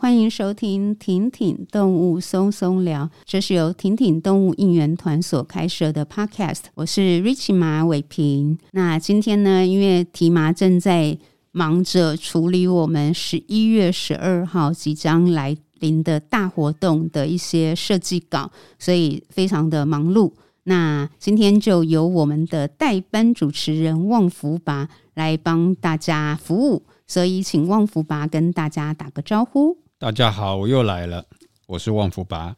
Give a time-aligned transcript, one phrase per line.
[0.00, 6.62] 欢迎收听婷婷动物松松聊，这是由婷婷动物应援团所开设的 Podcast。
[6.74, 8.58] 我是 Rich 马伟平。
[8.72, 11.18] 那今天呢，因为提麻正在
[11.52, 20.32] 忙着处理我们十一月十二号即将来临的大活动的一些设计稿，所以非常的忙碌。
[20.62, 26.84] 那今天就由我们的代班主持人旺福拔来帮大家服务。
[27.06, 29.76] 所以，请旺福拔跟大家打个招呼。
[30.00, 31.26] 大家好，我又来了，
[31.66, 32.56] 我是旺福拔。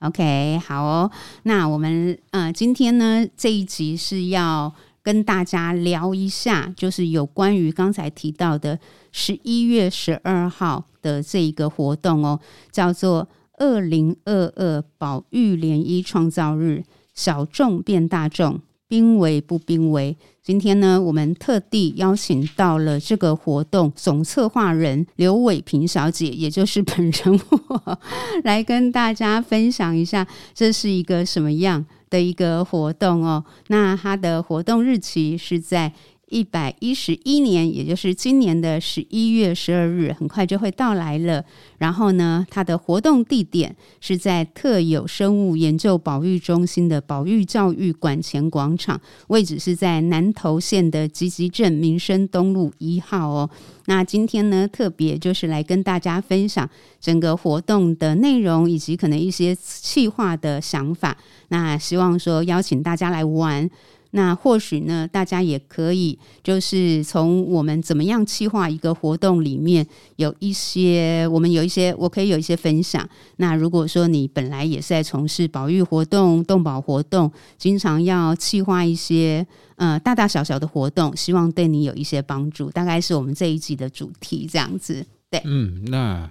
[0.00, 1.10] OK，好哦。
[1.44, 4.70] 那我们呃，今天呢这一集是要
[5.02, 8.78] 跟大家聊一下，就是有关于刚才提到的
[9.12, 12.38] 十一月十二号的这一个活动哦，
[12.70, 18.60] 叫做“二零二二保育涟漪创造日”，小众变大众。
[18.94, 20.16] 濒危不濒危？
[20.40, 27.98] 今天呢，我们特地邀请到了这个活动总策划人刘伟平小姐，也就是本人我，
[28.44, 33.44] 来跟大家分享一下这是一个什么样的一个活动哦。
[33.66, 35.92] 那它的活动日期是在。
[36.34, 41.44] 一百一十一年，也就是今年的十一月十二日，很快就会到来了。
[41.78, 53.48] 然后呢，它的活动地点是在特有生物研究保育中心的保育教育馆前广场，位置是在南投县的集集镇民生东路一号哦。
[53.86, 56.68] 那今天呢，特别就是来跟大家分享
[57.00, 61.16] 整个活动的内容，以及可能一些企划的想法。
[61.48, 63.70] 那希望说邀请大家来玩。
[64.16, 69.84] 那或许呢，大家也可以就是从我们怎么样企划一个活动里面
[70.14, 73.06] 有一些，我们有一些，我可以有一些分享。
[73.38, 77.28] 那如果说你本来也是在从事保育活动、动保活动，
[77.58, 79.44] 经常要企划一些
[79.74, 82.70] 呃大大小小的活动，希望对你有一些帮助。
[82.70, 85.04] 大概是我们这一集的主题这样子。
[85.28, 86.30] 对，嗯，那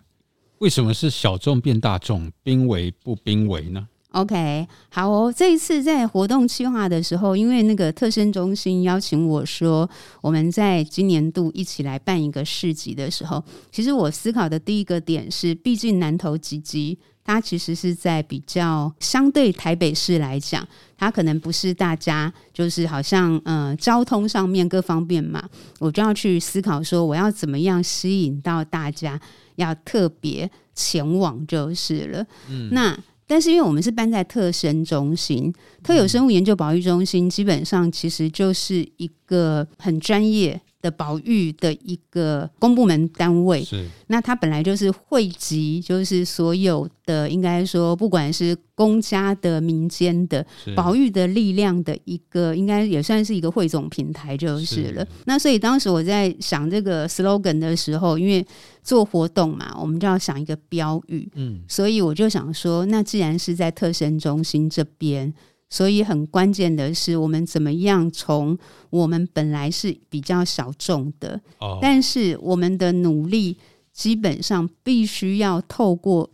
[0.60, 5.34] 为什么是小众变大众，濒危不濒危呢？OK，好哦。
[5.36, 9.90] 这一次在活动计划的时候，因为那个特生中心邀请我说，
[10.22, 25.44] 我们在今年度一起来办一个市集的时候，其实我思考的第一个点是，毕竟南投集集，它其实是在比较相对台北市来讲，它可能不是大家就是好像呃交通上面各方面嘛，
[25.80, 29.20] 我就要去思考说，我要怎么样吸引到大家
[29.56, 32.26] 要特别前往就是了。
[32.50, 32.96] 嗯，那。
[33.34, 35.52] 但是因为我们是办在特生中心，
[35.82, 43.90] 特有生物研究保育中心，基本上其实就是一个很专业的保育的一个公部门单位，是。
[44.06, 50.46] 那它本来就是汇集，就是所有的应该说，不管是公家的、民间的
[50.76, 55.04] 保育的力量的一个，应该也算是一个汇总平台就是了。
[55.04, 55.12] 是。
[55.26, 58.46] 那所以当时我在想这个 slogan 的时候，因为
[58.84, 65.34] 做活动嘛，我们就要想一个标语，嗯，所以我就想说，那既然是在特生中心这边。
[65.70, 68.56] 所以很关键的是，我们怎么样从
[68.92, 73.58] 我们本来是比较小众的，哦，但是我们的努力
[73.92, 76.30] 基本上必须要透过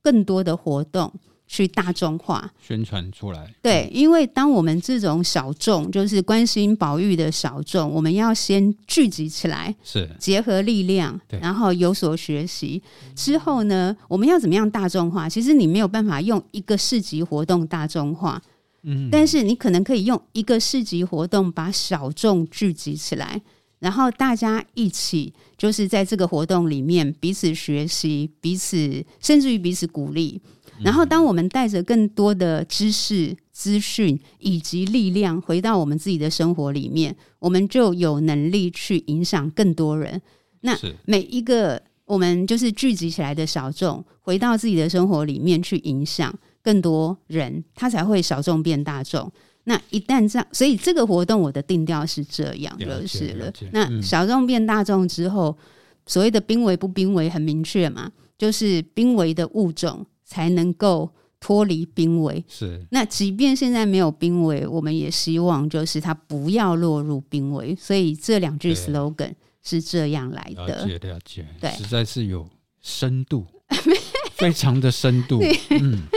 [0.00, 1.12] 更多的活动
[1.46, 3.54] 去大众化宣传出来。
[3.62, 12.82] 对，因为当我们这种小众，就是关心保育的小众，我们要先聚集起来，是结合力量，然后有所学习
[13.14, 15.28] 之后呢，我们要怎么样大众化？
[15.28, 18.42] 其实你没有办法用一个市集活动大众化。
[18.86, 23.40] 嗯但是你可能可以用一个市集活动把小众聚集起来，
[23.78, 30.38] 然后大家一起就是在这个活动里面彼此学习，彼此甚至于彼此鼓励。
[30.82, 40.20] 然后当我们带着更多的知识、资讯以及力量回到我们自己的生活里面，我们就有能力去影响更多人。
[40.60, 46.34] 那每一个我们就是聚集起来的小众，回到自己的生活里面去影响。
[46.64, 49.30] 更多人，他才会小众变大众。
[49.64, 53.44] 那一旦这样，所以这个活动我的定调是这样，就是了。
[53.44, 55.64] 了那小众变大众之后，嗯、
[56.06, 62.44] 所谓的濒危不濒危很明确嘛，就是濒危的物种才能够脱离濒危。
[62.48, 62.84] 是。
[62.90, 67.76] 那即便现在没有濒危，我们也希望就是它不要落入濒危。
[67.76, 69.32] 所以这两句 slogan
[69.62, 70.84] 是这样来的。
[70.84, 71.46] 了解，了解。
[71.60, 72.48] 对，实在是有
[72.80, 73.46] 深度，
[74.32, 75.40] 非常的深度。
[75.70, 76.02] 嗯。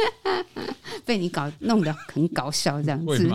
[1.06, 3.30] 被你搞弄得很搞笑，这样子。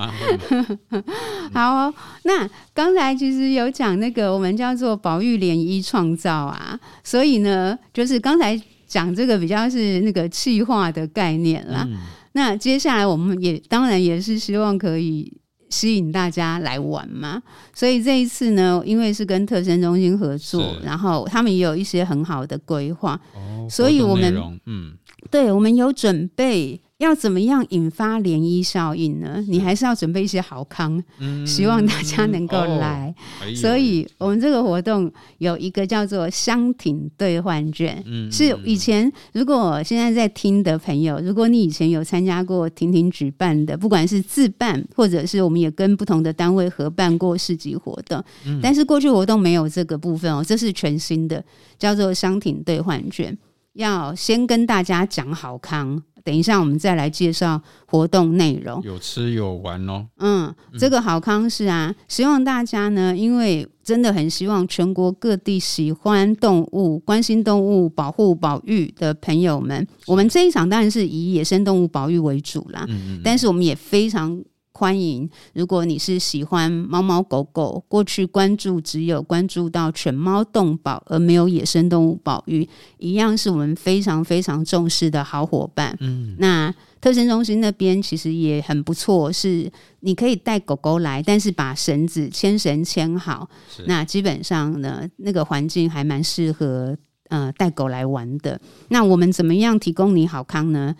[1.54, 8.60] 好哦，那刚才其实有讲那个我们叫做保育涟漪创造啊，所以呢，就是刚才
[8.92, 11.82] 讲这个比较是那个气化的概念啦。
[11.88, 11.96] 嗯、
[12.32, 15.32] 那接下来我们也当然也是希望可以
[15.70, 17.42] 吸引大家来玩嘛。
[17.74, 24.92] 所以这一次呢，因为是跟特生中心合作，然后他们也有一些很好的规划，哦，所以我们嗯，
[25.30, 26.78] 对，我们有准备。
[27.02, 29.44] 要怎么样引发涟漪效应呢？
[29.48, 33.14] 你还是要准备一些好康，嗯、希望大家能够来。
[33.40, 51.44] 哦、所以，我们这个活动有一个叫做“相挺兑换券”，嗯、是以前如果现在在听的朋友，如果你以前有参加过婷婷举办的，不管是自办或者是我们也跟不同的单位合办过市集活动，嗯、但是过去活动没有这个部分哦，这是全新的，
[51.78, 53.36] 叫做“相挺兑换券”。
[53.74, 56.02] 要先跟大家讲好康。
[56.24, 58.80] 等一下，我们再来介绍活动内容。
[58.82, 60.06] 有吃有玩哦。
[60.18, 72.84] 嗯，这个好康是啊，希望大家呢，因为真的很希望全国各地喜欢动物、关心动物保护保育的朋友们，我们这一场当然是以野生动物保育为主啦。
[72.88, 73.20] 嗯嗯。
[73.24, 74.42] 但是我们也非常。
[74.74, 75.28] 欢迎！
[75.52, 85.96] 如果你是喜欢猫猫狗狗，过去关注只有关注到犬猫动保，而没有野生动物保育，一样是我们非常非常重视的好伙伴。
[86.00, 89.70] 嗯，那特生中心那边其实也很不错，是
[90.00, 93.48] 你可以带狗狗来，但是把绳子牵绳牵好。
[93.68, 96.96] 是那基本上呢，那个环境还蛮适合
[97.28, 98.58] 呃带狗来玩的。
[98.88, 100.96] 那我们怎么样提供你好康呢？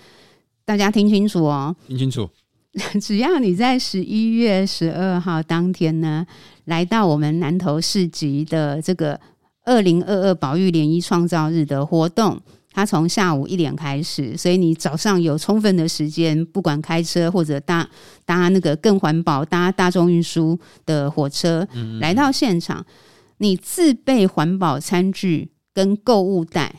[0.65, 2.29] 大家听清楚哦，听清楚。
[3.01, 6.27] 只要你在十一月十二号当天呢，
[6.65, 9.21] 来到我们南投市集的这个
[9.65, 12.41] 二零二二保育涟漪创造日的活动，
[12.73, 17.87] 它从下午一点开始，所以你早上有充分的时间，不管开车或者搭
[18.25, 22.83] 搭那个更环保搭大众运输的火车，嗯嗯来到现场，
[23.37, 26.75] 你自备环保餐具跟购物袋，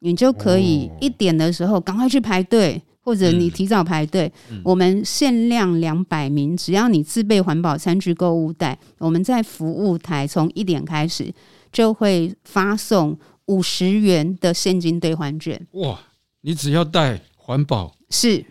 [0.00, 2.82] 你就可以一点的时候赶快去排队。
[3.02, 11.32] 或者你提早排队，嗯、我们限量两百名，只要你自备环保餐具、购物袋，我们在服务台从一点开始
[11.72, 15.66] 就会发送五十元的现金兑换券。
[15.72, 15.98] 哇！
[16.42, 18.44] 你只要带环保是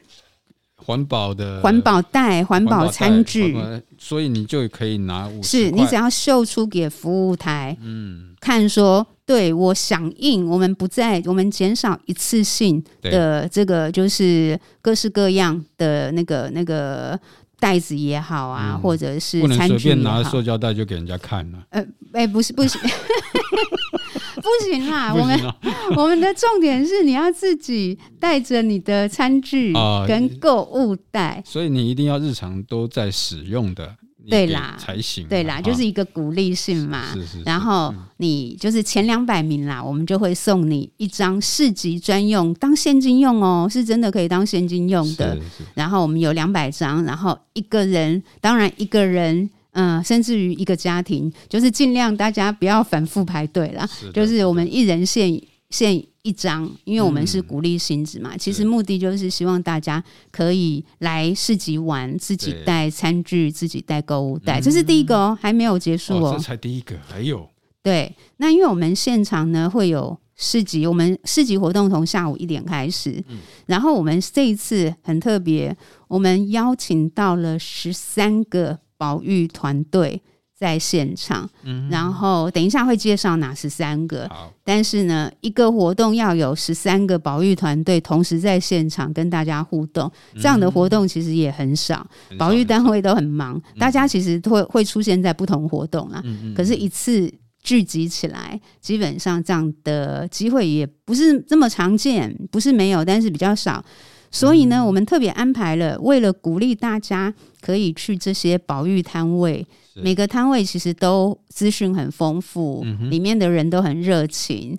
[0.76, 3.56] 环保的环保袋、环保餐具，
[3.98, 5.66] 所以你就可以拿五十。
[5.66, 9.06] 是你只要秀出给服务台，嗯，看说。
[9.30, 17.20] 对，我响应，我们不再，我们减少一次性的这个，就是各式各样的那个那个
[17.60, 21.64] 袋子也好啊，嗯、或者是餐具不能随便拿塑胶袋就给人家看了。
[21.70, 25.14] 呃，哎，不是，不行，不行啦！
[25.14, 25.40] 我们
[25.96, 29.72] 我们的重点是你要自己带着你的餐具
[30.08, 33.96] 跟购物袋，呃，所以你一定要日常都在使用的。
[34.28, 35.26] 对啦，才行。
[35.28, 37.14] 对啦，就是一个鼓励性嘛。
[37.14, 37.44] 是是是。
[37.44, 45.38] 然后你就是前两百名啦，我们就会送你一张市级专用，当现金用哦，是真的可以当现金用的。
[45.74, 55.32] 然后我们有两百张，然后一个人，当然一个人，嗯，甚至于一个家庭，就是尽量大家不要反复排队啦，就是我们一人限
[55.70, 56.04] 限。
[56.22, 67.50] 一张，因为我们是鼓励性质嘛，嗯、其实目的就是希望大家可以来市集玩，自己带餐具，自己带购物袋，这是第一个哦，还没有结束哦，哦，这才第一个，还有
[67.82, 73.38] 对，那因为我们现场呢会有市集，我们市集活动从下午一点开始，嗯、
[73.68, 75.76] 然后我们这一次很特别，
[76.10, 80.22] 我们邀请到了十三个保育团队。
[80.60, 84.30] 在现场，嗯、然后等一下会介绍哪十三个。
[84.66, 92.06] 但是呢，一个活动要有十三个保育团队同时在现场跟大家互动，这样的活动其实也很少。
[92.38, 96.22] 保育单位都很忙，很大家其实会会出现在不同活动啊。
[96.26, 103.82] 嗯、可是，一次聚集起来，基本上这样的机会也不是这么常见，不是没有，但是比较少。
[104.30, 109.66] 所以呢，嗯、我们特别安排了，为了鼓励大家可以去这些保育摊位。
[110.04, 114.78] 每个摊位其实都资讯很丰富，嗯、里面的人都很热情。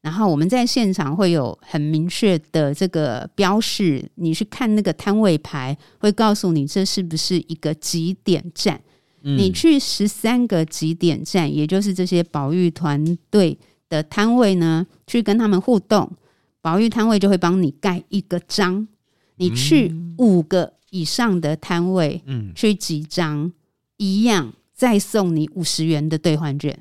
[0.00, 8.80] 然后我们在现场会有很明确的这个标示，你去看那个摊位牌，会告诉你这是不是一个几点站。
[9.22, 13.56] 嗯、你去十三个几点站，也就是这些保育团队
[13.88, 16.10] 的摊位呢，去跟他们互动，
[16.60, 18.88] 保育摊位就会帮你盖一个章。
[19.36, 23.52] 你去五个以上的摊位，嗯，去几张
[23.96, 24.52] 一样。
[24.82, 26.76] 再送你五十元的兑换券，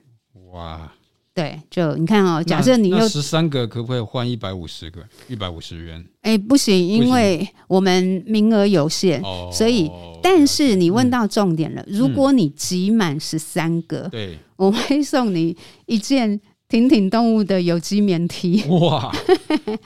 [0.54, 0.92] 哇！
[1.36, 5.04] 对，就你看哦，假设你有十三个，可不可以换一百五十个？
[5.28, 6.04] 一百五十元？
[6.24, 9.22] 哎，不行，因为我们名额有限，
[9.54, 9.88] 所以，
[10.24, 15.56] 但是你问到重点了，如果你集满十三个，对，我会送你
[15.86, 18.64] 一件挺挺动物的有机棉 T。
[18.68, 19.16] 哇，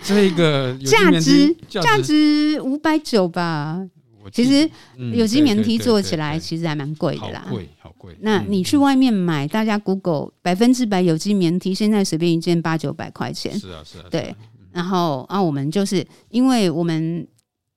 [0.04, 3.86] 这个价值价值五百九吧。
[4.32, 4.70] 其实
[5.13, 8.15] 有机棉 T 做起来其实还蛮贵的啦，贵好贵。
[8.22, 13.58] 那你去外面买，大家 Google 百分之百有机棉 T，现在随便一件八九百块钱。
[13.60, 14.05] 是啊是啊。
[14.10, 14.36] 对，
[14.72, 17.27] 然后啊，我们就是因为我们。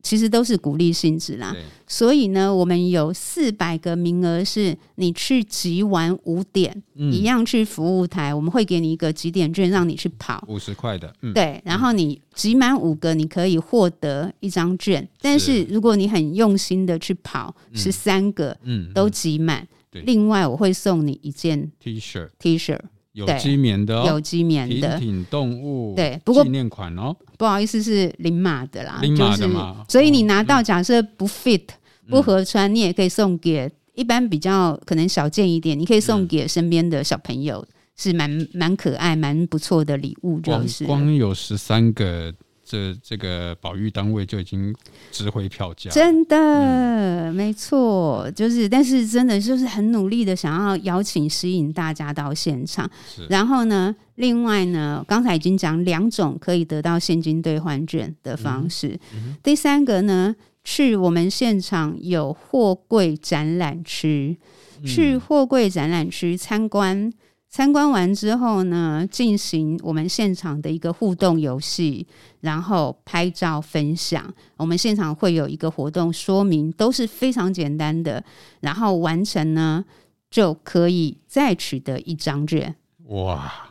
[0.09, 1.55] 其实都是鼓励性质啦，
[1.87, 10.43] 所以呢，我们有四百个名额，是你去集完五点，嗯、一样去服务台，我们会给你一个集点券，让你去跑。
[10.49, 15.03] 五十块的，嗯、对，然后你集满五个，你可以获得一张券。
[15.03, 22.79] 嗯、但是如果你很用心的去跑，十三个，嗯，都集满，另外我会送你一件 T 恤，T 恤。
[23.27, 31.63] 有机棉的，哦有机棉的，挺挺动物，对，不过纪念款哦，不好意思，是零码的啦，零码的嘛，所以你拿到假设不 fit
[32.09, 40.87] 不合穿，你也可以送给一般比较可能少见一点，你可以送给身边的小朋友，是蛮蛮可爱、蛮不错的礼物，就是。
[40.87, 42.33] 光有十三个。
[42.69, 44.75] 这这个保育单位就已经
[45.11, 52.89] 值回票价，真的、嗯、没错，就是，但是真的就是很努力的想要邀请、吸引大家到现场。
[53.31, 58.89] 然后呢，另外呢，刚才已经讲两种可以得到现金兑换券的方式。
[59.15, 64.39] 嗯嗯、第三个呢，去我们现场有货柜展览区，
[64.83, 67.11] 嗯、去货柜展览区参观。
[67.51, 72.07] 参观完之后呢，进行我们现场的一个互动游戏，
[72.41, 74.33] 然后拍照分享。
[74.57, 78.23] 我们现场会有一个活动说明，都是非常简单的，
[78.61, 79.85] 然后完成呢
[80.31, 82.77] 就可以再取得一张券。
[83.07, 83.68] 哇！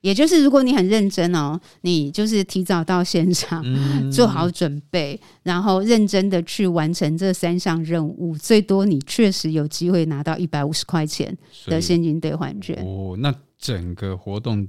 [0.00, 11.36] 也就是如果你很认真哦，你就是提早到现场，嗯、做好准备，然后认真的去完成这三项任务，最多你确实有机会拿到一百五十块钱
[11.66, 12.76] 的现金兑换券。
[12.84, 14.68] 哦，那整个活动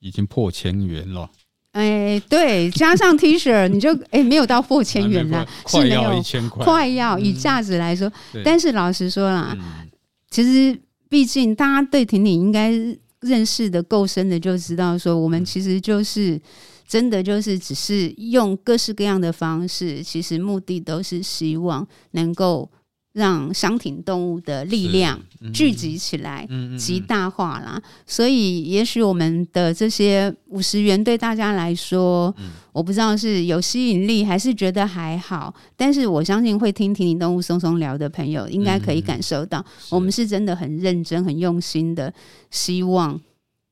[0.00, 1.30] 已经破千元了。
[1.72, 8.10] 哎，对，加上 T 恤，你就哎没有到破千元了，快要一千块，快要以价值来说。
[8.32, 9.90] 嗯、但是老实说啦，嗯、
[10.30, 12.72] 其实毕竟大家对婷婷应该。
[13.22, 16.40] 认识的够深的就知道，说我们其实就是
[16.86, 22.70] 真的就是只是用各式各样的方式，其实目的都是希望能够。
[23.12, 25.20] 让箱庭动物的力量
[25.52, 27.80] 聚集起来，极大化啦。
[28.06, 32.34] 所以，也许我们的这些五十元对大家来说，
[32.72, 35.54] 我不知道是有吸引力还是觉得还好。
[35.76, 42.12] 但是，我相信会听婷婷动物松松聊的朋友，应该可以感受到，我们是真的很认真、很用心的，
[42.50, 43.20] 希望。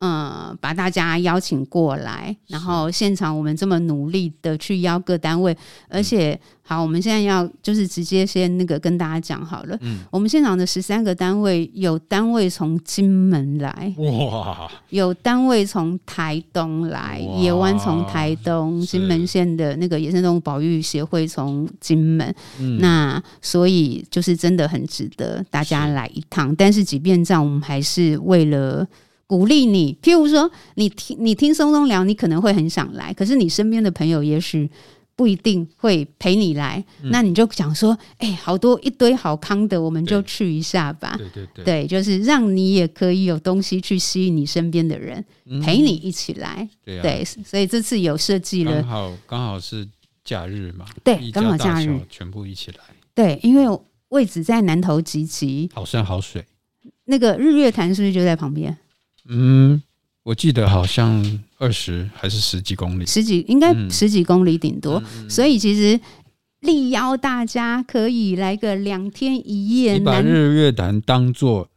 [0.01, 5.55] 嗯，把大家邀请过来，然后现场我们这么努力的去邀各单位，
[5.91, 9.77] 而且好，我们现在要就是直接先那个跟大家讲好了。
[9.83, 22.35] 嗯，我们现场的十三个单位，有单位从金门来，哇，有单位从台东来，野湾从台东，金门县的那个野生动物保育协会从金门，
[22.79, 26.57] 那所以就是真的很值得大家来一趟。
[26.57, 28.89] 但是即便这样，我们还是为了。
[29.31, 34.69] 鼓励你，譬如说，你听你听松松聊，你可能会很想来，可是你身边的朋友也许
[35.15, 41.15] 不一定会陪你来，嗯、那你就想说，哎、欸，好多一堆好康的，我们就去一下吧。
[41.17, 46.69] 对对对，对，就是让你也可以有东西去吸引你身边的人，嗯、陪你一起来。
[46.85, 49.87] 对，啊、对，所以这次有设计了，刚好刚好是
[50.25, 52.01] 假日嘛，对，刚好假日。
[52.11, 52.79] 全部一起来。
[53.15, 56.45] 对，因为位置在南投集集，好山好水，
[57.05, 58.77] 那个日月潭是不是就在旁边？
[59.29, 59.83] 嗯，
[60.23, 66.01] 我记得好像二十还是十几公里，十几应该十几公里顶多，嗯、所以其实
[66.61, 71.69] 力邀大家可以来个两天一夜，你把日月潭当做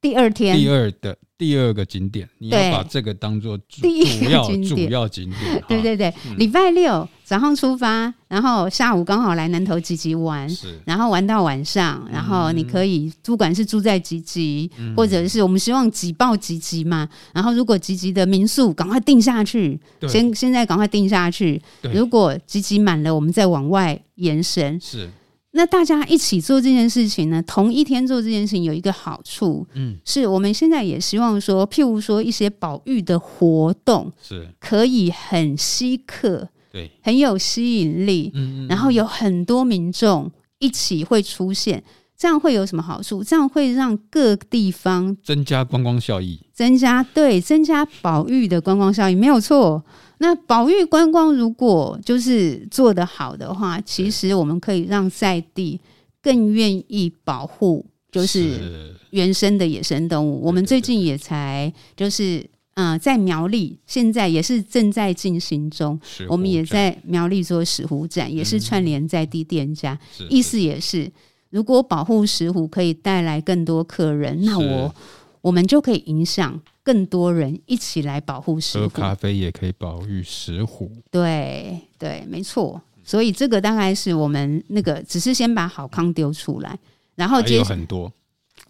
[0.00, 0.56] 第二天。
[0.56, 1.18] 第二的。
[1.38, 3.86] 第二个景点，你要把这个当做主
[4.28, 5.64] 要主要景点。
[5.68, 10.48] 对对对，礼拜六早上出发，然后下午刚好来南投集集玩，
[10.84, 19.78] 然后玩到晚上，然后你可以不管是住在集集，或者是我们希望挤爆集集嘛，然后如果集集的民宿赶快定下去，
[20.08, 21.62] 先现在赶快定下去，
[21.94, 24.80] 如果集集满了，我们再往外延伸。
[24.80, 25.08] 是。
[25.52, 27.42] 那大家一起做这件事情呢？
[27.42, 41.82] 同一天做这件事情有一个好处，嗯，是我们现在也希望说，譬如说一些保育的活动，是可以很稀客，对，很有吸引力，嗯，然后有很多民众一起会出现，
[42.16, 43.24] 这样会有什么好处？
[43.24, 49.82] 这样会让各地方增加观光效益，增加，对，增加保育的观光效益，没有错。
[50.18, 55.80] 那保育观光如果就是做得好的话，其实我们可以让在地
[56.20, 60.40] 更愿意保护，就是原生的野生动物。
[60.42, 62.44] 我们最近也才就是
[62.74, 65.98] 呃，在苗栗现在也是正在进行中，
[66.28, 71.10] 我们也在苗栗做石斛展，也是串联在地店家，嗯、意思也是，
[71.50, 74.94] 如果保护石斛可以带来更多客人，那我
[75.40, 78.84] 我们就可以影响更多人一起来保护石虎。
[78.84, 82.80] 喝咖啡也可以保育石虎，对对，没错。
[83.04, 86.78] 所以这个大概是我们那个，只是先把好康丢出来，
[87.14, 88.10] 然后接很多，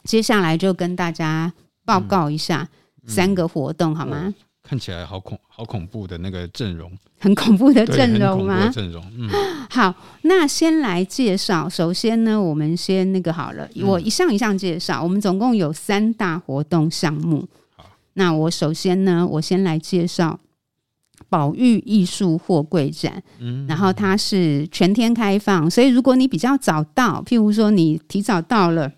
[0.03, 1.53] 接下来就跟大家
[1.85, 2.63] 报告一下。
[2.63, 2.75] 嗯
[3.09, 4.35] 三个活动好吗？
[4.63, 8.69] 看起来好恐好恐怖的那个阵容，很恐怖的阵容吗？
[8.69, 9.31] 阵容，嗯，
[9.71, 11.67] 好，那先来介绍。
[11.67, 15.03] 首先呢，我们先那个好了，我一项一项介绍。
[15.03, 17.49] 我们总共有三大活动项目。
[18.19, 20.39] 好，那我首先呢，我先来介绍
[21.29, 23.23] 宝玉艺术货柜展。
[23.39, 28.93] 嗯，然后它是全天开放，所以如果你比较早到，譬如说你提早到了。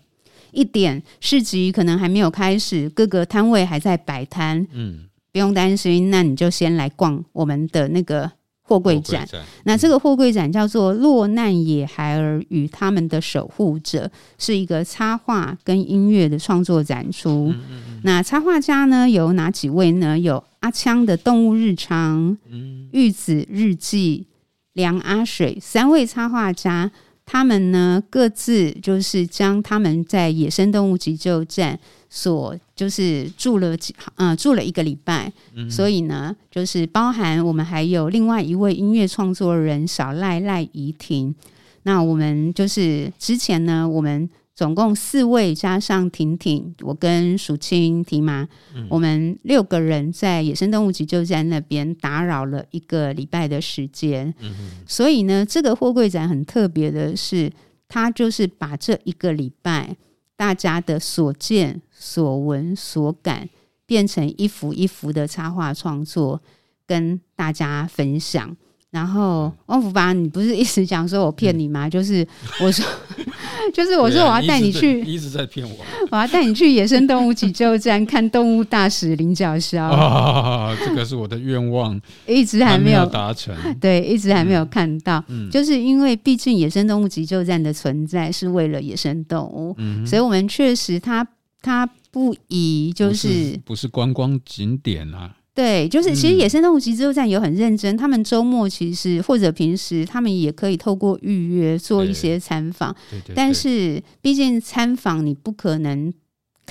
[0.53, 8.29] 一点市集可能还没有开始，各个摊位还在摆摊，嗯，不用担心，那你就先来逛我们的那个
[8.71, 9.27] 货柜展。
[9.27, 14.09] 展那这个货柜展叫做“落难野孩儿与他们的守护者”，
[14.39, 17.49] 是一个插画跟音乐的创作展出。
[17.49, 20.17] 嗯嗯嗯，那插画家呢有哪几位呢？
[20.17, 24.25] 有阿枪的动物日常、嗯、玉子日记、
[24.73, 26.91] 梁阿水三位插画家。
[27.23, 41.35] 他们呢，各自就是将他们在野生动物急救站所就是住了几呃住了一个礼拜，嗯、所以呢，就是包含我们还有另外一位音乐创作人小赖赖怡婷，
[41.83, 44.27] 那我们就是之前呢，我们。
[44.53, 54.31] 总共四位加上婷婷，我跟淑清、提妈，嗯、我们六个人在野生动物急救站那边打扰了一个礼拜的时间。
[54.39, 54.51] 嗯、
[54.85, 57.51] 所以呢，这个货柜展很特别的是，
[57.87, 59.95] 它就是把这一个礼拜
[60.35, 63.47] 大家的所见、所闻、所感，
[63.85, 66.41] 变成一幅一幅的插画创作，
[66.87, 68.57] 跟大家分享。
[68.89, 71.87] 然后汪福拔，你不是一直讲说我骗你吗？
[71.87, 72.27] 嗯、就是
[72.61, 72.85] 我说，
[73.73, 75.77] 就是我说我要带你去，一直在骗我。
[76.09, 79.79] 我要带你去野生动物急救站 看动物大使林角鸮。
[79.81, 83.55] 啊，这个是我的愿望，一直还没有达成。
[83.79, 85.23] 对，一直还没有看到。
[85.29, 91.25] 嗯，就是因为毕竟野生动物急救站的存在是为了野生动物，嗯，所以我们确实它
[91.61, 95.35] 它不宜就是不是，观光景点啊。
[95.53, 102.95] 对，就是其实野生动物急救站有很认真，嗯、他们周末其实或者平时他们也可以透过预约做一些参访，
[103.35, 106.13] 但是毕竟参访你不可能。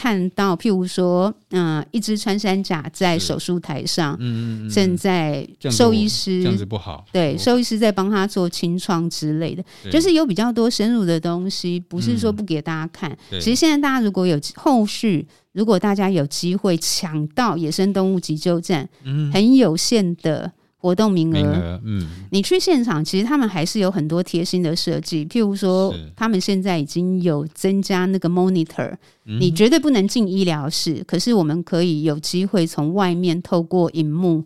[0.01, 13.11] 看到，譬如说，嗯、呃，一只穿山甲在手术台上，嗯嗯，正在兽医师这样子不好，对，兽医师在帮他做清创之类的，就是有比较多深入的东西，不是说不给大家看。
[13.31, 20.51] 嗯、其实现在大家如果有后续，如果大家有机会抢到野生动物急救站，嗯，很有限的。
[20.81, 34.43] 活动名额，嗯，你去现场，其实他们还是有很多贴心的设计，譬如说，他们现在已经有增加那个 monitor，你绝对不能进医疗室，可是我们可以有机会从外面透过荧幕。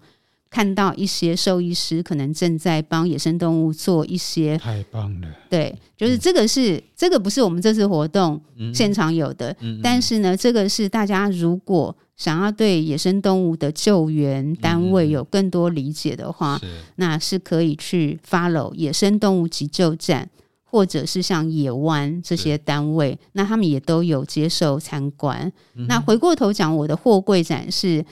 [0.55, 5.27] 看到一些兽医师可能正在帮野生动物做一些，太棒了。
[5.51, 8.41] 对，就是这个是、嗯、这个不是我们这次活动
[8.73, 20.31] 现场有的，嗯嗯、但是呢，这个是大家如果想要对野生动物的救援单位有更多理解的话，嗯、那是可以去 follow 野生动物急救站，
[20.63, 25.53] 或者是像野湾这些单位，那他们也都有接受参观。
[25.75, 28.05] 嗯、那回过头讲，我的货柜展是。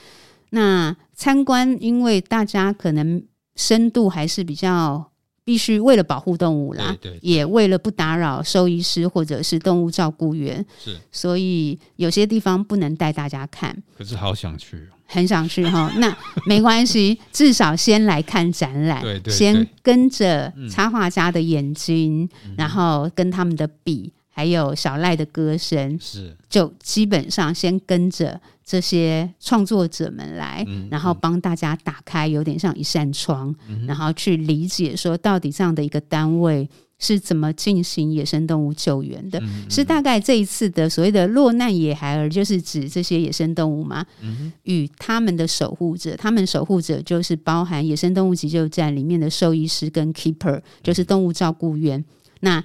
[0.55, 3.23] 那参观，因为大家可能
[3.57, 5.11] 深度还是比较
[5.45, 13.77] 必须为了保护动物啦，对对对，也为了不打扰兽医师或者是动物照顾员，是，所以有些地方不能带大家看。
[13.97, 15.91] 可是好想去，很想去哈。
[15.97, 16.15] 那
[16.47, 24.13] 没关系，至少先来看展览，对对对，先跟着插画家的眼睛，嗯、然后跟他们的笔。
[24.35, 36.67] 还有小赖的歌声，是就基本上先跟着这些创作者们来，嗯、然后帮大家打开，有点像一扇窗，嗯、然后去理解说到底这样的一个单位
[36.99, 39.43] 是怎么进行野生动物救援的。
[39.69, 44.07] 是大概这一次的所谓的落难野孩儿，就是指这些野生动物吗？
[44.23, 51.99] 嗯，与他们的守护者，他们守护者就是包含野生动物急救站里面的兽医师跟 keeper，就是动物照顾员。
[51.99, 52.05] 嗯、
[52.41, 52.65] 那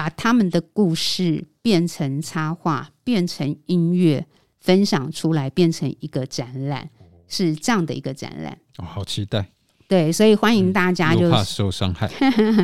[0.00, 4.26] 把他们的故事变成插画，变成音乐，
[4.58, 6.88] 分享出来，变成一个展览，
[7.28, 8.56] 是这样的一个展览。
[8.78, 9.50] 哦，好期待！
[9.86, 12.10] 对，所以欢迎大家，就怕受伤害。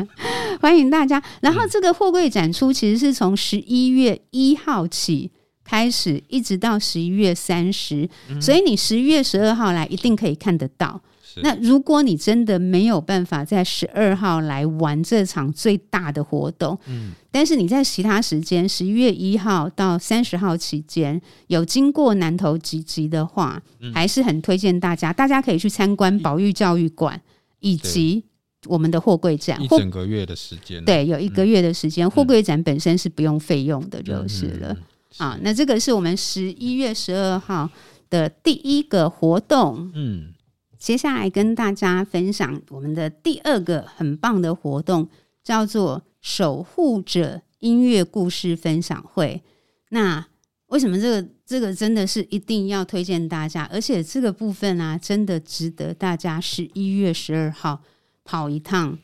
[0.59, 1.21] 欢迎大家。
[1.39, 5.29] 然后这个货柜展出其实是从十一月一号起
[5.63, 8.09] 开始，一直到十一月三十，
[8.41, 10.99] 所以你十一月十二号来一定可以看得到。
[11.43, 23.61] 那如果你真的没有办法在十二号来玩这场最大的活动，嗯，但是你在其他时间，十一月一号到三十号期间有经过南投集集的话，
[23.93, 27.21] 还是很推荐大家，大家可以去参观保育教育馆
[27.59, 28.23] 以及
[28.65, 34.75] 我们的货柜展，一整个月的时间，对，有一个月的时间，货柜展本身是不用费用的，就是了。
[35.17, 37.69] 啊，那这个是我们十一月十二号
[38.09, 40.33] 的第一个活动，嗯。
[40.79, 45.09] 接下来跟大家分享我们的第二个很棒的活动，
[45.43, 49.41] 叫做“守护者音乐故事分享会”。
[49.89, 50.25] 那
[50.67, 53.63] 为什么这个这个真的是一定要推荐大家？
[53.71, 57.81] 而且这个部分啊，真的值得大家十一月十二号
[58.23, 58.97] 跑一趟，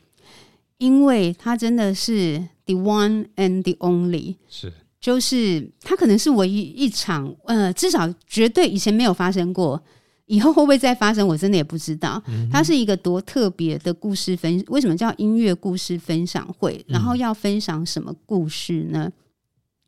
[0.78, 9.82] 因为它真的是 the one and the only，是就是它可能是唯一一场，呃，至少绝对以前没有发生过。
[10.26, 11.26] 以后会不会再发生？
[11.26, 12.22] 我真的也不知道。
[12.50, 16.82] 它是一个多特别的故事分，为什么叫音乐故事分享会？
[16.88, 19.10] 然后要分享什么故事呢？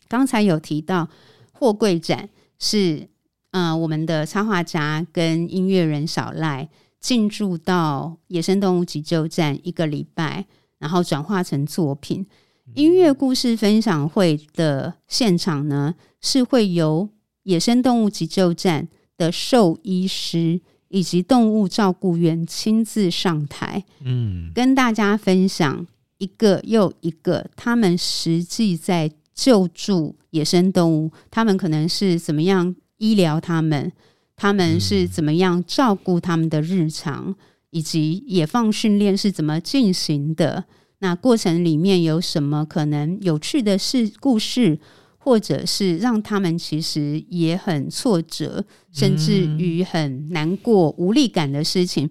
[0.08, 1.08] 刚才有提到
[1.52, 3.08] 货柜展是，
[3.50, 6.68] 呃，我们的插画家跟音乐人小赖
[7.00, 10.46] 进驻到野生动物急救站一个礼拜，
[10.78, 12.26] 然后转化成作品。
[12.74, 17.08] 音乐故事分享会的现场呢，是会由
[17.44, 18.88] 野生动物急救站。
[19.16, 25.86] 的兽医师以及动物照顾员亲自上台，嗯，跟大家分享
[26.18, 33.92] 一个又一个他们实际在救助野生动物，他们可能是怎么样医疗他们，
[34.36, 37.34] 他们是怎么样照顾他们的日常，
[37.70, 40.64] 以及野放训练是怎么进行的，
[41.00, 44.78] 那过程里面有什么可能有趣的事故事。
[45.26, 52.08] 或者是让他们其实也很挫折，甚至于很难过、无力感的事情。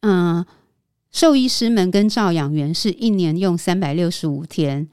[0.00, 0.46] 嗯、呃，
[1.10, 4.90] 兽医师们跟照养员是一年用三百六十五天。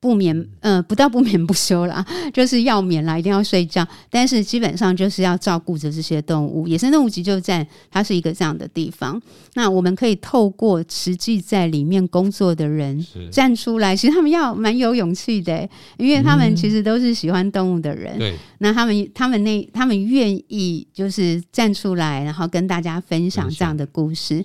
[0.00, 3.86] 不眠，呃，不到不眠不休啦， 就是要眠啦，一定要睡觉。
[4.08, 6.68] 但是基本上就是要照顾着这些动物。
[6.68, 9.20] 野生动物急救站，它是一个这样的地方。
[9.54, 18.16] 那我们可以透过实际在里面工作的人站出来，其实他们要蛮有勇气的，因为他们其实都是喜欢动物的人。
[18.58, 24.44] 那他们他们那他们愿意就是站出来，然后跟大家分享这样的故事。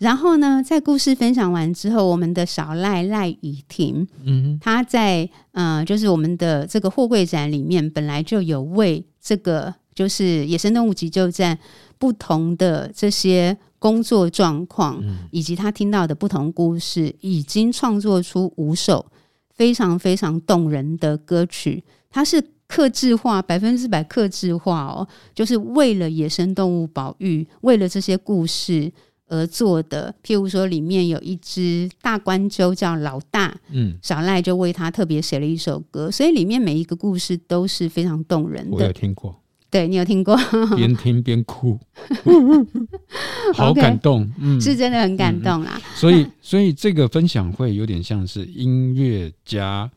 [0.00, 11.58] 然后呢，在故事分享完之后，我们的小赖赖雨婷，嗯，他在呃，就是我们的这个货柜展里面，本来就有为这个就是野生动物急救站
[11.98, 19.04] 不同的这些工作状况，嗯，以及他听到的不同故事，已经创作出五首
[19.52, 21.84] 非常非常动人的歌曲。
[22.08, 28.90] 它是克制化，百分之百克制化哦，就是为了野生动物保育，为了这些故事。
[29.30, 38.76] 而做的，譬如说，里面有一只大冠鷲叫老大，嗯，小赖就为他特别写了一首歌，所以里面每一个故事都是非常动人的。
[38.76, 39.40] 我有听过，
[39.70, 40.36] 对你有听过，
[40.74, 41.78] 边听边哭，
[43.54, 45.80] 好感动，嗯，是真的很感动啦。
[45.94, 49.88] 所以，所以这个分享会有点像是音乐家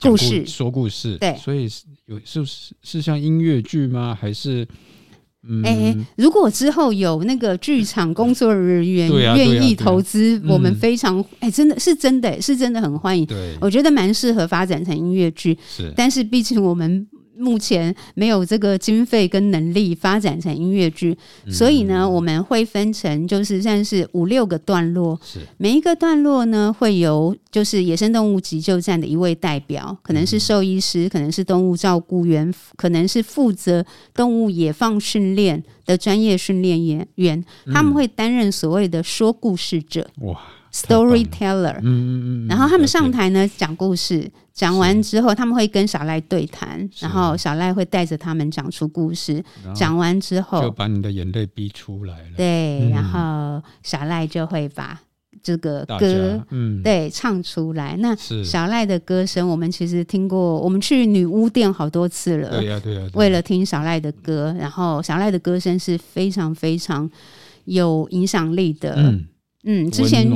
[0.00, 0.46] 故事。
[0.46, 1.68] 说故事，对，所以
[2.06, 4.16] 有是是是像音乐剧吗？
[4.18, 4.66] 还是？
[5.64, 13.24] 哎、欸，如果之后有那个剧场工作人员愿意投资，我们非常哎、欸，真的是真的是真的很欢迎。
[13.26, 15.56] 对，我觉得蛮适合发展成音乐剧。
[15.68, 17.06] 是，但是毕竟我们。
[17.40, 21.16] 目前没有这个经费跟能力发展成音乐剧，
[21.48, 25.18] 所以呢，我们会分成就是算是五六个段落。
[25.24, 40.06] 是每一个段落呢，会由就是野生动物急救站的一位代表，可能是兽医师，可能是动物照顾员，可能是负责动物野放训练的专业训练员员，他们会担任所谓的说故事者。
[40.20, 40.38] 哇
[40.72, 49.42] ！Storyteller，嗯嗯嗯，然后他们上台呢讲故事，讲完之后他们会跟小赖对谈，然后小赖会带着他们讲出故事，
[49.74, 52.36] 讲完之后就把你的眼泪逼出来了。
[52.36, 55.00] 对，然后小赖就会把
[55.42, 57.96] 这个歌，嗯，对，唱出来。
[58.00, 67.10] 那小赖的歌声，我们其实听过，我们去女巫店好多次了，对呀对呀，为了听小赖的歌，然后小赖的歌声是非常非常
[67.64, 69.26] 有影响力的，嗯。
[69.64, 70.26] 嗯，之前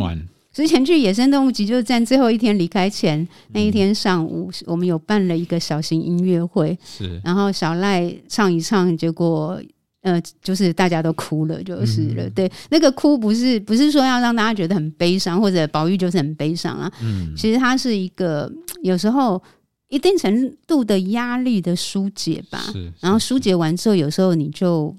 [0.55, 9.61] 之前去野生动物急救站最后一天离开前那一天上午，嗯，我们有办了一个小型音乐会，是，然后小赖唱一唱，结果
[10.03, 12.23] 呃，就是大家都哭了，就是了。
[12.23, 16.93] 嗯，对，那个哭不是不是说要让大家觉得很悲伤，或者宝玉就是很悲伤啊。
[17.03, 18.49] 嗯，其实它是一个
[18.83, 19.43] 有时候
[19.89, 22.59] 一定程度的压力的疏解吧。
[22.59, 24.95] 是，是，然后疏解完之后，有时候你就。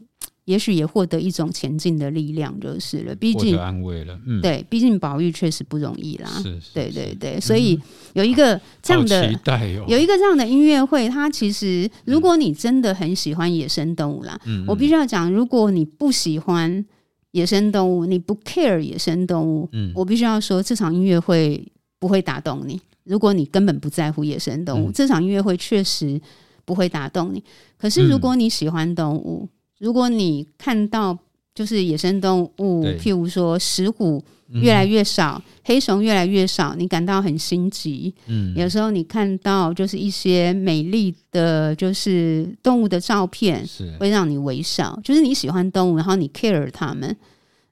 [0.46, 3.14] 也许也获得一种前进的力量，就是了。
[3.16, 6.30] 毕竟安慰了，嗯，对，毕竟保育确实不容易啦。
[6.42, 7.40] 是，是，对，对，对。
[7.40, 7.80] 所以
[8.14, 16.86] 有一个这样的，期待哦，有一个这样的音乐会，它其实，如果你真的很喜欢野生动物啦，嗯，我必须要讲，如果你不喜欢
[17.32, 21.66] 野生动物，你不 care 野生动物，嗯，我必须要说，这场音乐会
[21.98, 22.80] 不会打动你。
[23.04, 26.22] 如果你根本不在乎野生动物，嗯，这场音乐会确实
[26.66, 27.44] 不会打动你。
[27.78, 31.18] 可是如果你喜欢动物，嗯如果你看到
[31.54, 34.24] 就是野生动物，譬如说石虎
[34.62, 38.14] 越来越少，嗯、黑熊越来越少，你感到很心急。
[38.28, 43.66] 嗯，有时候你看到就是一些美丽的就是动物的照片，
[44.00, 44.98] 会让你微笑。
[45.04, 47.16] 就是你喜欢动物，然后你 care 它们。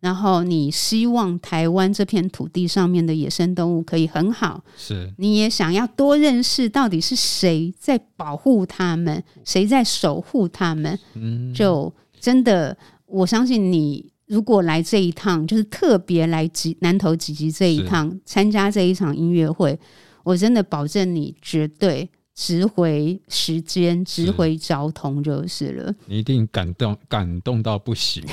[0.04, 11.00] 然后你希望台湾这片土地上面的野生动物可以很好，是你也想要多认识到底是谁在保护他们，谁在守护他们。
[11.14, 11.90] 嗯，就
[12.20, 19.80] 真的，我相信你如果来这一趟，就是特别来集南投集集这一趟参加这一场音乐会，
[20.24, 22.10] 我真的保证你绝对。
[22.36, 25.94] 值回时间，值回交通就是了。
[26.08, 28.24] 你一定感动，感动到不行，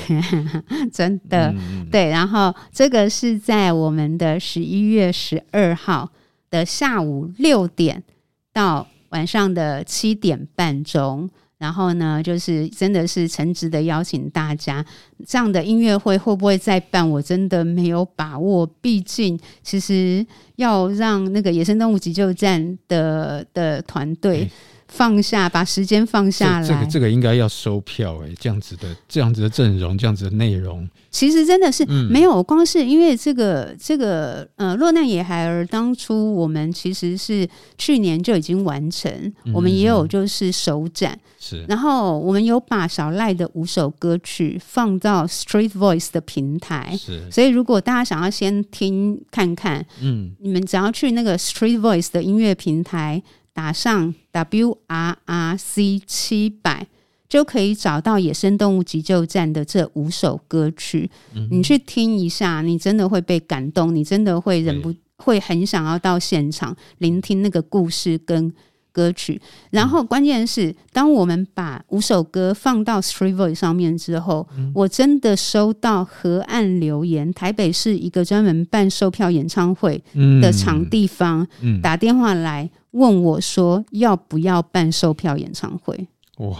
[0.91, 1.53] 真的。
[1.55, 6.11] 嗯、对，然后这个是在我们的十一月十二号
[6.49, 8.03] 的下午六点
[8.51, 11.29] 到晚上的七点半钟。
[11.61, 14.83] 然后呢，就是真的是诚挚的邀请大家，
[15.27, 17.07] 这样的音乐会会不会再办？
[17.07, 18.65] 我真的没有把握。
[18.81, 24.49] 毕竟，其实要让那个野生动物急救站的的团队。
[24.91, 26.67] 放下，把时间放下来。
[26.67, 32.43] 这个这个应该要收票哎，这样子的这样子的阵容，这样子的内容，其实真的是没有。
[32.43, 39.09] 光是因为这个这个呃，落难野孩儿，当初我们其实是去年就已经完成，
[39.45, 41.63] 嗯、我们也有就是首展，是。
[41.69, 47.31] 然后我们有把小赖的五首歌曲放到 Street Voice 的平台，是。
[47.31, 53.23] 所以如果大家想要先听看看，嗯，你们只要去那个 Street Voice 的音乐平台。
[53.53, 56.87] 打上 WRRC 七百，
[57.27, 61.09] 就可以找到野生动物急救站的这五首歌曲。
[61.33, 68.51] 嗯、你去听一下，你真的会被感动，你真的会忍不会很想要到现场聆听那个故事跟
[68.93, 69.41] 歌曲。
[69.69, 80.01] 然后关键是，当我们把五首歌放到 Street Voice 上面之后，嗯、我真的收到河岸留言，台北市一个专门办售票演唱会
[80.41, 81.47] 的场地方、
[81.81, 82.69] 打电话来。
[82.91, 86.07] 问我说要不要办售票演唱会？
[86.37, 86.59] 哇，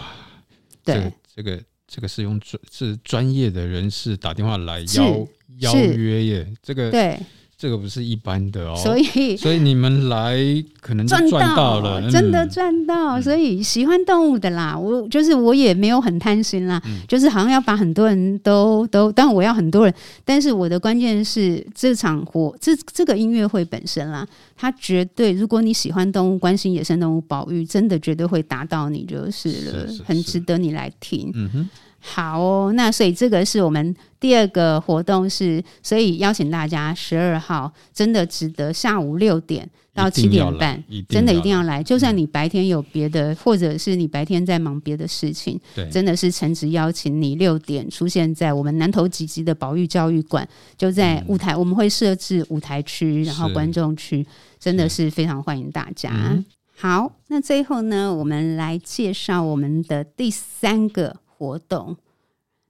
[0.84, 5.26] 对，这个、这个、这个是用专是专业的人士打电话来邀
[5.58, 7.18] 邀约耶，这个对。
[7.62, 10.36] 这个不是一般的哦，所以 所以你们来
[10.80, 13.20] 可能赚到了，到真的赚到。
[13.20, 19.94] 嗯、所以喜欢动物的啦，我就是我也没有很贪心啦，嗯、就是好像要把很多人都都，当然我要很多人，
[20.24, 31.30] 但是我的关键是这场活这这个音乐会本身啦，它绝对如果你喜欢动物，关心野生动物保育，真的绝对会达到你就是了，是是是很值得你来听。
[31.32, 31.70] 嗯哼。
[32.04, 41.80] 好哦，那所以这个是我们第二个活动是，所以邀请大家十二号真的值得下午六点到七点半，真的一定要来。
[41.80, 54.26] 就算你白天有别的，或者是你白天在忙别的事情，对，真的是诚挚邀请你六点出现在我们南投集集的保育教育馆，就在舞台，我们会设置舞台区，然后观众区，
[54.58, 56.10] 真的是非常欢迎大家。
[56.76, 61.21] 好，那最后呢，我们来介绍我们的第三个。
[61.42, 61.96] 活动，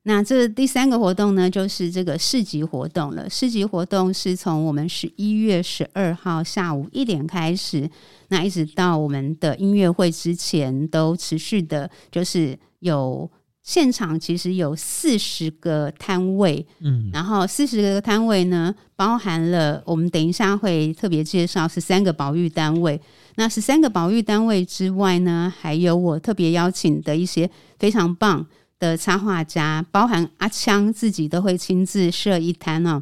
[0.04, 3.28] 那这第三个活动呢，就是这个市集活动了。
[3.28, 7.88] 市集活动是从我们十一月十二号下午一点开始，
[8.28, 13.30] 那一直到我们的音乐会之前都持续的，就是有
[13.62, 22.98] 现场其实有四十个摊位，嗯，然后四十个摊位呢，包含了我们等一下会特别介绍十三个保育单位。
[23.36, 28.44] 那十三个保育单位之外呢，还有我特别邀请的一些非常棒。
[28.82, 33.00] 的插画家，包含阿枪自己都会亲自设一摊哦。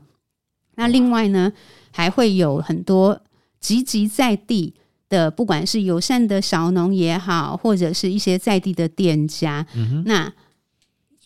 [0.74, 1.50] 那另外呢，
[1.90, 3.18] 还会有很多
[3.58, 4.74] 积极在地
[5.08, 9.66] 的，不管是友善的小农也好，或者是一些在地的店家。
[9.74, 10.30] 嗯、那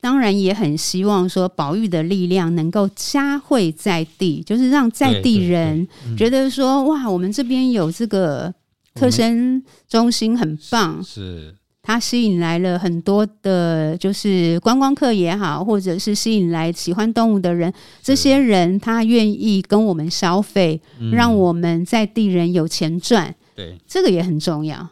[0.01, 8.55] 当然也很希望说，保育的力量能够加惠在地，就是让在地人觉得说，嗯、哇，我们这边有这个
[8.95, 11.03] 特生中心很棒。
[11.03, 11.57] 是。
[11.87, 17.71] 它吸引来了很多的，就是观光客也好，或者是吸引来喜欢动物的人。
[18.03, 20.81] 这些人他愿意跟我们消费，
[21.13, 23.35] 让我们在地人有钱赚。
[23.55, 24.89] 对，这个也很重要。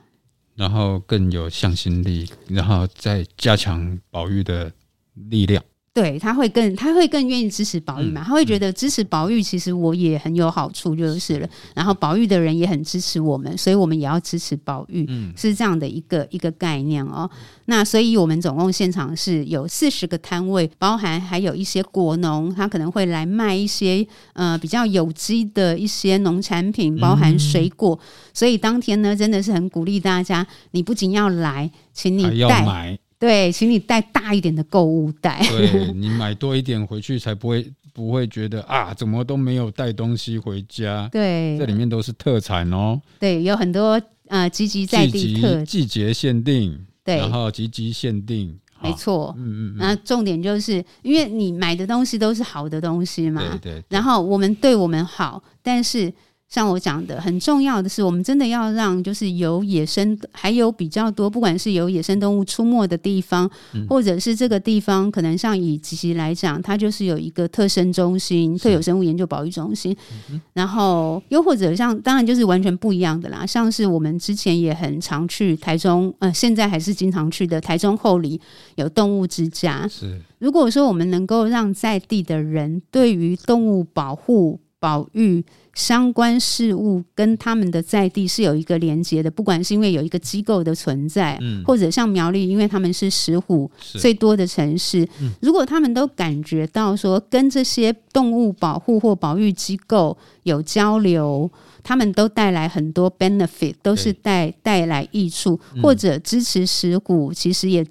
[0.54, 4.70] 然后更有向心力，然后再加强保育的
[5.14, 5.64] 力量。
[5.94, 8.24] 对，他会更他会更愿意支持宝玉嘛？
[8.24, 11.48] 他会觉得支持宝玉，其实我也很有好处就是了。
[11.74, 17.30] 然后宝玉的人也很支持我们，所以我们也要支持保育，是这样的一个一个概念哦。
[17.66, 28.00] 那所以我们总共现场是有四十个摊位，包含还有一些果农，他可能会来卖一些呃比较有机的一些农产品，包含水果。
[28.32, 32.98] 所以当天呢，真的是很鼓励大家，你不仅要来，请你带。
[33.22, 35.40] 对，请你带大一点的购物袋。
[35.48, 41.08] 对，你买多一点回去，才不会不会觉得啊，怎么都没有带东西回家。
[41.12, 43.00] 对，这里面都是特产哦。
[43.20, 49.32] 对，有很多呃，积极在地特季节限定，对，然后积极限定，没错。
[49.38, 49.76] 嗯嗯。
[49.78, 53.84] 那重点就是因为你买的东西都是好的东西嘛，对对，对。
[53.88, 56.12] 然后我们对我们好，但是。
[56.52, 69.96] 像我讲的，很重要的是，我们真的要让就是有野生，还有比较多，不管是有野生动物出没的地方，嗯、或者是这个地方，可能像以吉吉来讲，它就是有一个特生中心、特有生物研究保育中心，
[70.30, 73.46] 嗯、然后又或者像，当然就是完全不一样的啦。
[73.46, 78.38] 像是我们之前也很常去台中，呃，现在还是经常去的台中后里
[78.74, 79.88] 有动物之家。
[79.88, 85.42] 是，如果说我们能够让在地的人对于动物保护、保育
[85.74, 101.50] 相关事物跟他们的在地是有一个连接的，不管是因为有一个机构的存在，嗯、或者像苗栗，因为他们是石虎最多的城市，嗯、如果他们都感觉到说跟这些动物保护或保育机构有交流，
[101.82, 107.86] 他们都带来很多 benefit，都是带带来益处，或者支持石虎，其实也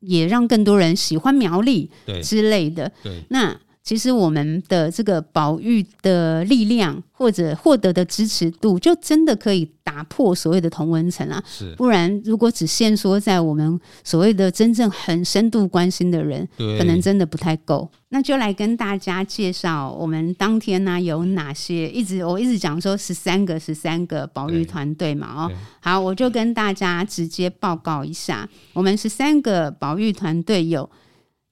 [0.00, 1.90] 也让更多人喜欢苗栗
[2.22, 2.92] 之类的。
[3.28, 3.56] 那。
[3.84, 11.44] 其实我们的这个保育的力量，或者获得的支持度，就真的可以打破所谓的同温层啊！
[11.46, 17.86] 是，不然如果只限缩在我们所谓的真正很深度关心的人，对，可能真的不太够。
[18.08, 21.90] 那就来跟大家介绍我们当天呢、啊、有哪些？
[21.90, 30.88] 一直我一直讲说十三个十三个保育团队嘛，哦，好，我就跟大家直接报告一下，我们十三个保育团队有。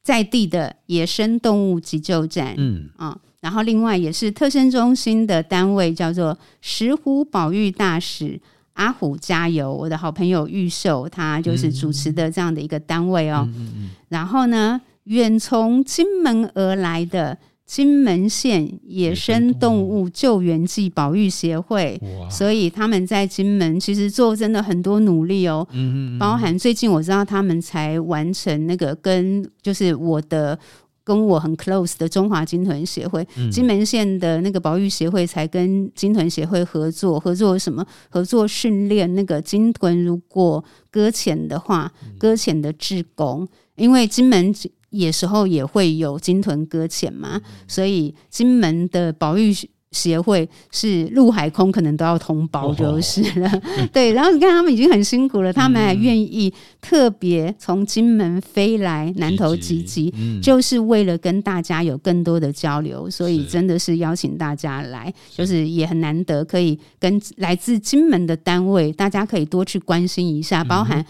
[0.02, 8.40] 在地的野生动物急救站，嗯啊，然后另外也是特生中心的单位，叫做石虎保育大使
[8.74, 13.44] 阿虎加油，我的好朋友玉秀，他就是主持的这样的一个单位哦。
[13.48, 17.38] 嗯嗯嗯，然后呢，远从金门而来的。
[17.72, 21.98] 金门县野生动物救援暨保育协会，
[22.30, 25.66] 所以他们在金门其实做真的很多努力哦。
[25.70, 30.58] 嗯嗯，包含最近我知道他们才完成那个跟就是我的
[31.02, 37.82] 跟我很 close 的中华金豚协会，金门县的那个保育协会才跟金豚协会合作，合作什么？
[38.10, 44.54] 合作训练那个金豚如果搁浅的话，搁浅的志工，因为金门。
[44.92, 49.52] 野时候也会有鲸豚搁浅嘛，所以金门的保育
[49.90, 53.46] 协会是陆海空可能都要通包就是了。
[53.50, 56.50] 哦、 对，然后你看他们已经很辛苦了，他们还愿意
[56.80, 60.10] 特别从金门飞来南投集集，
[60.42, 63.10] 就是为了跟大家有更多的交流。
[63.10, 71.04] 所以真的是邀请大家来，就是也很难得可以跟来自金门的单位，大家可以多去关心一下，包含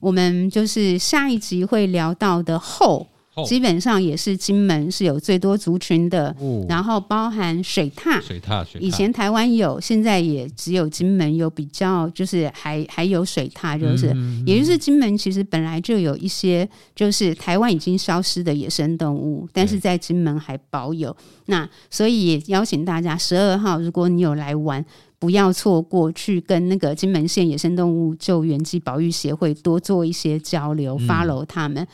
[0.00, 3.06] 我们就是下一集会聊到的后。
[3.46, 14.42] 基本上也是金门是有最多族群的，哦、然后包含水獭，水獭，水，以前台湾有，现在也只有金门有比较，就是还还有水獭，就是，嗯。
[14.42, 21.14] 嗯、也就是金门其实本来就有一些，就是台湾已经消失的野生动物，但是在金门还保有。
[21.46, 24.84] 那所以也邀请大家十二号，如果你有来玩，
[25.18, 31.86] 不要错过去跟那个金门县野生动物救援及保育协会多做一些交流，嗯，follow 他们。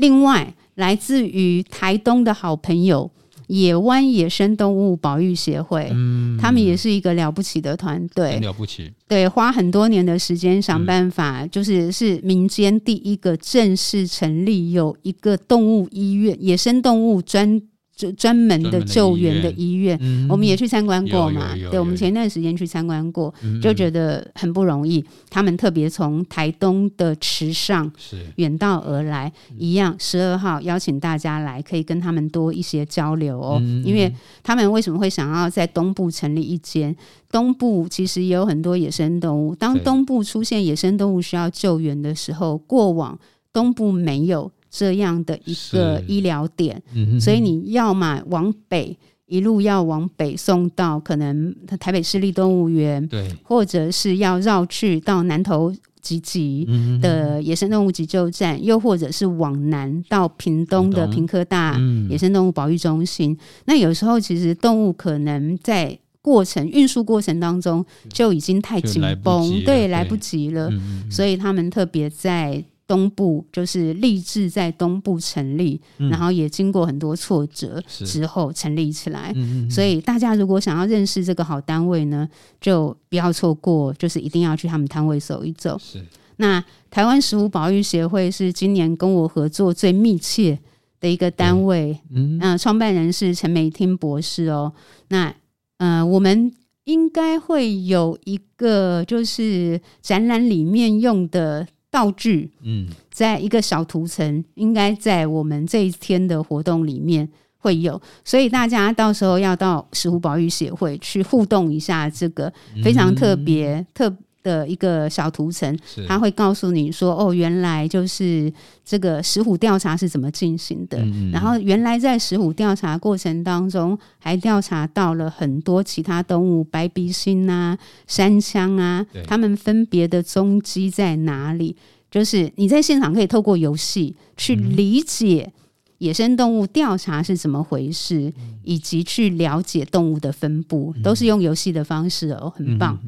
[0.00, 3.10] 另外，来自于台东的好朋友
[3.48, 17.60] 野湾野生动物保育协会，嗯，他们也是一个了不起的团队，很了不起，对，花很多年的时间想办法，嗯、就是是民间第一个正式成立有一个动物医院，野生动物专。
[18.00, 21.54] 就专门的救援的医院，嗯、我们也去参观过嘛。
[21.70, 25.04] 对，我们前一段时间去参观过，嗯、就觉得很不容易。
[25.28, 27.92] 他们特别从台东的池上
[28.36, 33.58] 远道而来，一样十二号邀请大家来，可以跟他们多一些交流哦。
[33.60, 34.10] 嗯、因为
[34.42, 36.96] 他们为什么会想要在东部成立一间？
[37.30, 39.54] 东部其实也有很多野生动物。
[39.54, 43.18] 当东部出现野生动物需要救援的时候，过往
[43.52, 44.50] 东部没有。
[44.70, 48.96] 这样的一个医疗点，嗯、所以你要么往北，
[49.26, 56.68] 一路要往北送到可能台北市立动物园，对，或者是要绕去到南投集集
[57.02, 61.76] 的野生动物急救站，嗯、又或者是往南到屏东的屏科大
[62.08, 63.32] 野生动物保育中心。
[63.32, 72.64] 嗯、那有时候其实动物可能在过程运输过程当中就已经太紧绷，对，来不及了，嗯、所以他们特别在。
[72.90, 79.32] 东部就是立志在东部成立，嗯、然后也经过很多挫折之后成立起来。
[79.70, 82.28] 所以大家如果想要认识这个好单位呢，
[82.60, 85.78] 就不要错过，就是一定要去他们摊位走一走。
[85.78, 86.04] 是
[86.38, 90.58] 那台湾石虎保育协会是今年跟我合作最密切
[90.98, 91.96] 的一个单位。
[92.10, 94.72] 嗯，那创办人是陈美厅博士哦。
[95.10, 95.32] 那
[95.78, 96.52] 呃，我们
[96.86, 101.68] 应该会有一个就是展览里面用的。
[101.90, 107.28] 道具，嗯，在一个小图层，应该在我们这一天的活动里面
[107.58, 114.16] 会有，所以大家到时候要到石湖保育协会去互动一下，这个非常特别、嗯、特。
[114.42, 115.78] 的一个小图层，
[116.08, 118.52] 他会告诉你说：“哦，原来就是
[118.84, 120.98] 这个石虎调查是怎么进行的。
[120.98, 131.76] 嗯嗯，然后原来在石虎调查过程当中，还调查到了很多其他动物，白鼻心啊、山羌啊，它们分别的踪迹在哪里？
[132.10, 135.52] 就是你在现场可以透过游戏去理解
[135.98, 142.98] 野生动物调查是怎么回事，嗯、以及去了解动物的分布，都是用游戏的方式哦，很棒。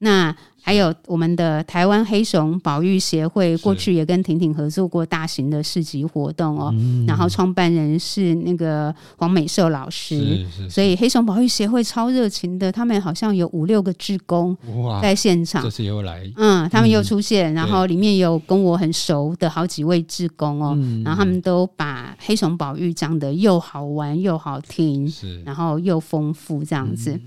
[0.00, 6.72] 嗯”那还有我们的台湾黑熊保育协会，过去也跟婷婷合作过大型的市集活动哦。
[7.06, 14.56] 然后创办人是那个黄美寿老师，所以黑熊保育协会超热情的，他们好像有五六个志工
[15.00, 15.62] 在现场。
[15.62, 25.10] 这次又来，嗯，他们又出现，然后里面有跟我很熟的好几位志工哦，然后他们都把黑熊保育讲得又好玩又好听，
[25.44, 27.18] 然后又丰富这样子。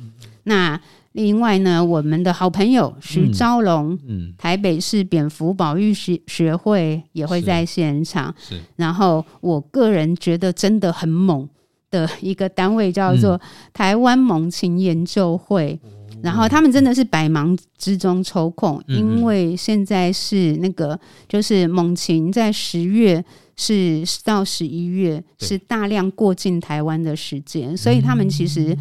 [0.43, 0.79] 那。
[1.13, 8.33] 另外呢，我们的好朋友徐昭龙，嗯，嗯，台北市蝙蝠保育学学会也会在现场。
[8.37, 8.61] 是，是。
[8.75, 11.47] 然后我个人觉得真的很猛
[11.91, 13.39] 的一个单位叫做
[13.71, 20.99] 台湾猛禽研究会，嗯、然后他们真的是百忙之中抽空，嗯、因为现在是那个
[21.29, 23.23] 就是猛禽在十月
[23.55, 28.75] 是到十一月是大量过境台湾的时间，所以他们其实。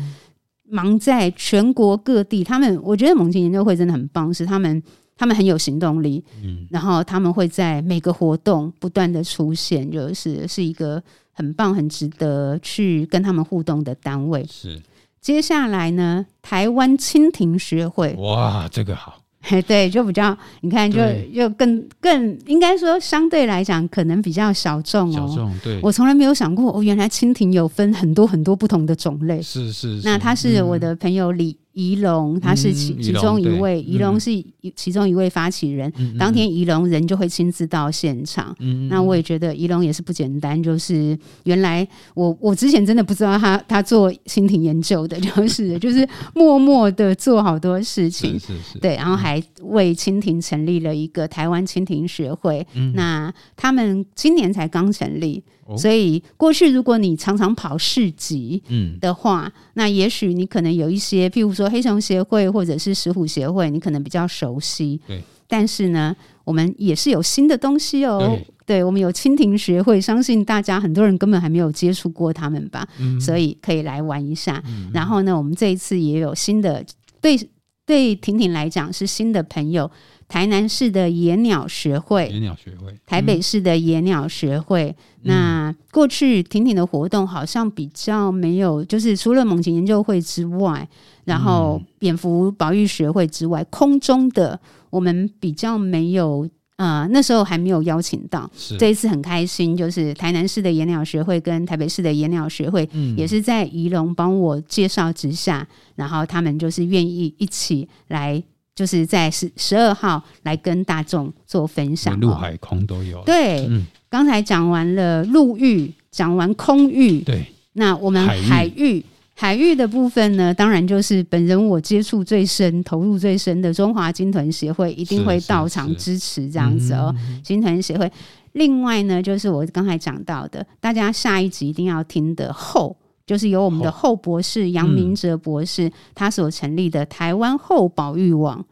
[0.73, 4.83] 忙在全国各地，他们我觉得猛禽研究会真的很棒，是他们
[5.15, 11.03] 他们很有行动力，嗯，然后他们会在每个活动不断的出现，就是是一个
[11.33, 14.47] 很棒、很值得去跟他们互动的单位。
[14.51, 14.81] 是，
[15.21, 19.22] 接下来呢，台湾蜻蜓学会，哇，这个好。
[19.67, 25.13] 对，就比较你看就，就又更更应该说，相对来讲，可能比较小众哦。
[25.13, 25.79] 小众，对。
[25.83, 29.43] 我从来没有想过，哦，原来蜻蜓有分很多很多不同的种类。
[29.43, 30.09] 是是是。
[30.09, 31.57] 那他是我的朋友李。
[31.73, 34.31] 宜龙，他是其其中一位，仪龙是
[34.77, 35.91] 其中一位发起人。
[36.19, 38.55] 当天仪龙人就会亲自到现场。
[38.89, 48.39] 那我也觉得仪龙也是不简单，就是原来我我之前真的不知道他他做蜻蜓研究的， 就是就是默默的做好多事情。
[48.39, 48.79] 是是是。
[48.79, 52.67] 对，然后还为蜻蜓成立了一个台湾蜻蜓学会。
[52.95, 55.43] 那他们今年才刚成立。
[55.77, 58.63] 所以过去如果你常常跑市集
[59.01, 65.01] 的话，嗯、那也许你可能有一些，譬如说黑熊协会或者是石虎协会，你可能比较熟悉。
[65.07, 65.23] 对。
[65.49, 68.19] 但是呢，我们也是有新的东西哦。
[68.67, 72.89] 对，对，我们有蜻蜓学会，相信大家很多人根本还没有接触过他们吧？
[72.99, 74.63] 嗯、所以可以来玩一下。
[74.67, 76.83] 嗯、然后呢，我们这一次也有新的，
[77.21, 77.39] 对
[77.85, 79.91] 对，婷婷来讲是新的朋友。
[80.33, 84.89] 台南市的野鸟学会，野鸟学会，台北市的野鸟学会。
[85.25, 90.89] 嗯、那过去婷婷的活动好像比较没有，就是除了猛禽研究会之外，
[91.25, 94.59] 然后蝙蝠保育学会之外，空中的
[94.89, 96.49] 我们比较没有。
[96.77, 108.43] 呃，那时候还没有邀请到，这一次很开心，就是台南市的野鸟学会跟台北市的野鸟学会，嗯、也是在怡龙帮我介绍之下，然后他们就是愿意一起来。
[108.75, 113.23] 就是在十十二号来跟大众做分享，陆海空都有。
[113.25, 113.69] 对，
[114.09, 119.05] 刚、嗯、才讲完了陆域，讲完空域，对，那我们海域。
[119.35, 127.13] 海域的部分呢，当然就是本人我接触最深、投入最深的中华鲸豚协会一定会到场支持这样子哦。
[127.43, 128.09] 鲸豚协会，
[128.53, 132.95] 另外呢，就是我刚才讲到的，大家下一集一定要听的后，
[133.33, 138.63] 就是由我们的后博士杨明哲博士，嗯、他所成立的台湾后保育网，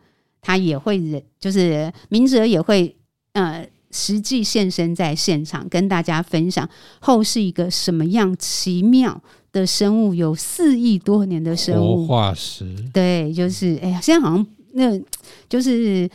[0.43, 2.95] 他也会就是明哲也会
[3.33, 9.19] 呃实际现身在现场，跟大家分享后是一个什么样奇妙
[9.51, 12.67] 的生物，有四亿多年的生物活化石。
[12.93, 15.01] 对，就是哎呀，现在好像那
[15.49, 16.07] 就是。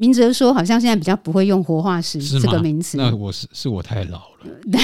[0.00, 4.78] 明哲说好像现在比较不会用活化石这个名词，那我是是我太老了， 对，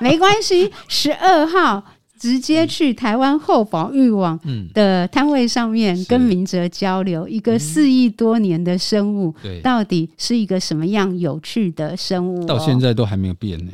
[0.00, 1.84] 没关系，十二号。
[2.20, 4.38] 直接去台湾后保育网
[4.74, 12.44] 的摊位上面跟明哲交流，一个四亿多年的生物，到底是一个什么样有趣的生物？
[12.46, 13.72] 到现在都还没有变呢。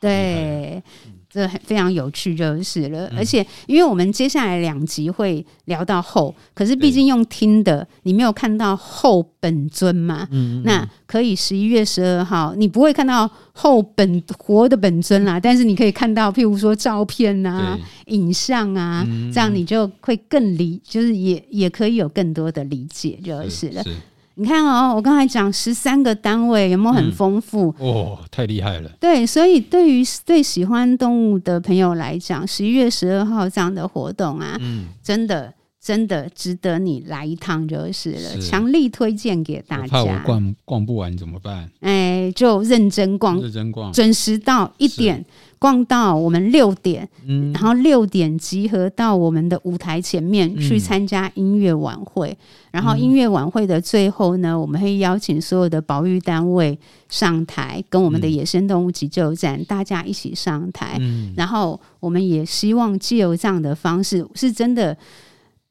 [0.00, 0.82] 对。
[1.28, 3.12] 这非常有趣，就是了。
[3.14, 10.26] 而且，因为我们接下来两集会聊到后，可是毕竟用听的，你没有看到后本尊嘛？
[10.30, 23.82] 嗯，那可以十一月十二号，你不会看到后本活的本尊啦，但是你可以看到，譬如说照片啊、影像啊，这样你就会更理，就是也也可以有更多的理解，就是了。
[23.82, 23.96] 是是
[24.38, 27.74] 你看哦，我刚才讲十三个单位，有没有很丰富？
[27.78, 28.90] 嗯、哦，太厉害了！
[29.00, 39.86] 对，所以对于对喜欢动物的朋友来讲，十一月十二号这样的活动啊，嗯，真的真的值得你来一趟就是了，强力推荐给大家。
[39.86, 41.70] 怕我逛逛不完怎么办？
[41.80, 45.24] 哎，就认真逛，认真逛，准时到一点。
[45.58, 52.36] 逛到我们六点，嗯，然后六点集合到我们的舞台前面去参加音乐晚会，嗯，
[52.72, 56.78] 然后音乐晚会的最后呢，我们会邀请所有的保育单位
[57.08, 64.96] 上台，跟我们的野生动物急救站，嗯，大家一起上台，嗯，然后我们也希望借由这样的方式，是真的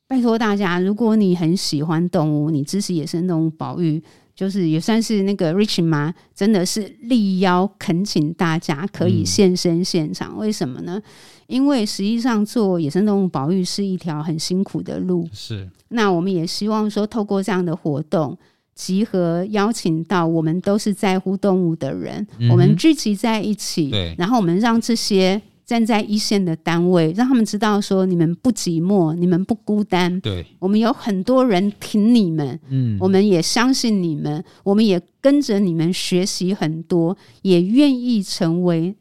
[0.07, 4.01] 拜托大家，如果你很喜欢动物，你支持野生动物保育。
[4.35, 6.13] 就是也算是那个 Rich 吗？
[6.35, 10.33] 真的是力邀恳请大家可以现身现场。
[10.33, 11.01] 嗯、为什么呢？
[11.47, 15.27] 因为实际上做野生动物保育是一条很辛苦的路。
[15.31, 15.69] 是。
[15.89, 18.37] 那我们也希望说，透过这样的活动，
[18.73, 23.89] 集合邀请到我们都是在乎动物的人，嗯、我们聚集在一起。
[23.89, 24.13] 对。
[24.17, 25.41] 然后我们让这些。
[25.65, 30.21] 站在一线的单位，让他们知道说你们不寂寞，你们不孤单。
[30.21, 38.95] 对，我们有很多人挺你们，嗯，我们也相信你们，我们也跟着你们学习很多，也愿意成为，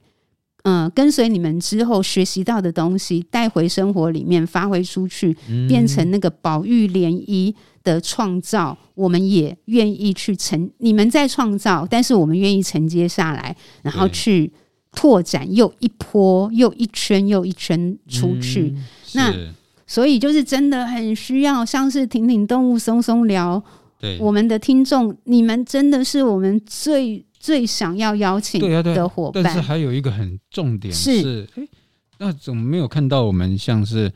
[0.62, 8.78] 嗯、呃，跟随你们之后学习到的东西带回生活里面发挥出去，嗯、变成那个宝玉涟漪的创造。
[8.94, 14.50] 我们也愿意去承，你们在创造，但是我们愿意承接下来，然后去。
[14.94, 18.84] 拓展又一波又一圈又一圈出去，嗯、
[19.14, 19.34] 那
[19.86, 23.62] 所以就是真的很需要，像是挺挺动物松松聊，
[23.98, 24.18] 对。
[24.18, 29.42] 我们的听众，你们真的是我们最最想要邀请的伙伴。
[29.42, 31.68] 但是还有一个很重点是，是诶，
[32.18, 34.10] 那怎么没有看到我们像是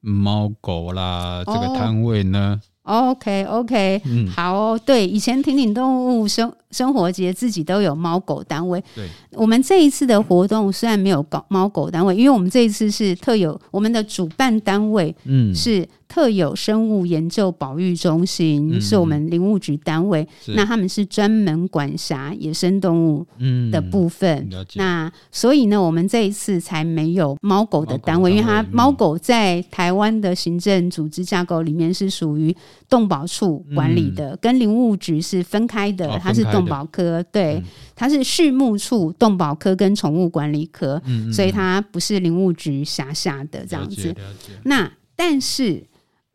[0.00, 2.60] 猫狗啦这个摊位呢？
[2.60, 15.86] 哦 OK OK，嗯，好哦，对，以前挺挺动物生生活节自己都有猫狗单位，对，我们这一次的活动虽然没有搞猫狗单位，因为我们这一次是特有我们的主办单位，嗯，是。
[16.08, 23.26] 特有生物研究保育中心、嗯、是我们林务局单位，那他们是专门管辖野生动物
[23.70, 24.48] 的部分。
[24.50, 32.56] 嗯、那所以呢，我们这一次才没有猫狗的单位，因为它猫狗在台湾的行政组织架构里面是属于
[32.88, 36.08] 动保处管理的，嗯、跟林务局是分开的。
[36.08, 44.14] 哦、它是动保科，对，嗯、它是畜牧处动保科跟宠物管理科，嗯、所以它不是林务局辖下的这样子。
[44.62, 45.82] 那但是。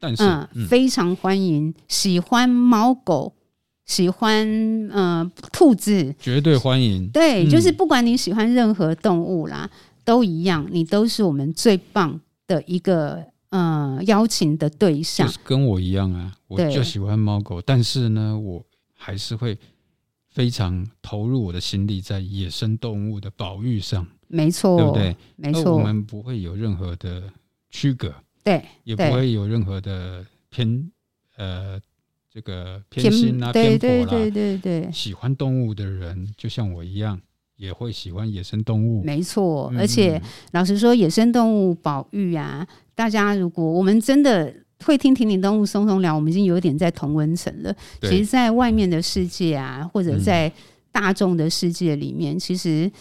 [0.02, 3.34] 但是嗯，嗯，非常欢迎喜欢猫狗、
[3.86, 4.46] 喜欢
[4.92, 7.08] 呃兔子，绝对欢迎。
[7.10, 15.28] 对，就是不管你喜欢任何动物啦，嗯、都一样，你都是我们最棒的一个呃邀请的对象。
[15.28, 18.66] 就是跟我一样啊，我就喜欢猫狗，但是呢，我
[18.98, 19.56] 还是会
[20.30, 24.08] 非常投入我的心力在野生动物的保育上。
[24.28, 25.16] 没错，对不对？
[25.36, 27.22] 没错，我们不会有任何的
[27.70, 28.12] 区隔。
[28.44, 30.92] 对，也不会有任何的偏
[31.38, 31.80] 呃，
[32.32, 34.06] 这个偏心啊、偏颇啦。
[34.06, 37.20] 对对对，喜欢动物的人，就像我一样，
[37.58, 39.04] 也会喜欢野生动物。
[39.04, 40.22] 没错，而且
[40.52, 47.76] 老实说，野生动物保育啊，大家如果我们真的会听挺挺动物松松聊，我们已经有点在同温层了。
[48.02, 50.52] 其实，在外面的世界啊，或者在
[50.92, 52.92] 大众的世界里面，其实。